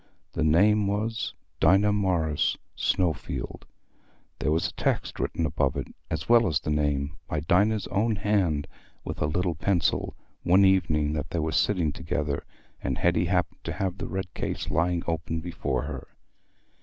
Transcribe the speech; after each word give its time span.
The 0.33 0.43
name 0.43 0.87
was—Dinah 0.87 1.93
Morris, 1.93 2.57
Snowfield. 2.75 3.67
There 4.39 4.49
was 4.51 4.67
a 4.69 4.73
text 4.73 5.19
above 5.19 5.75
it, 5.75 5.77
written, 5.79 5.93
as 6.09 6.27
well 6.27 6.47
as 6.47 6.59
the 6.59 6.71
name, 6.71 7.17
by 7.27 7.41
Dinah's 7.41 7.85
own 7.89 8.15
hand 8.15 8.65
with 9.03 9.21
a 9.21 9.27
little 9.27 9.53
pencil, 9.53 10.15
one 10.41 10.65
evening 10.65 11.13
that 11.13 11.29
they 11.29 11.37
were 11.37 11.51
sitting 11.51 11.91
together 11.91 12.43
and 12.81 12.97
Hetty 12.97 13.25
happened 13.25 13.63
to 13.63 13.73
have 13.73 13.99
the 13.99 14.07
red 14.07 14.33
case 14.33 14.71
lying 14.71 15.03
open 15.05 15.39
before 15.39 15.83
her. 15.83 16.07